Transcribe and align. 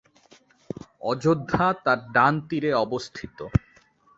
অযোধ্যা 1.01 1.65
তার 1.85 1.99
ডান 2.13 2.33
তীরে 2.47 2.71
অবস্থিত। 2.85 3.37